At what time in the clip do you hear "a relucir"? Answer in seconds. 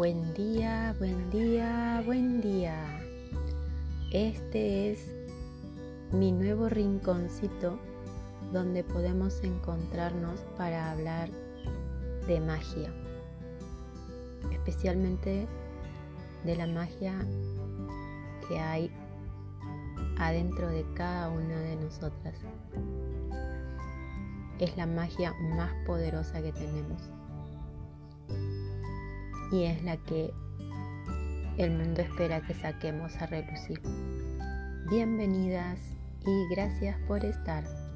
33.16-33.80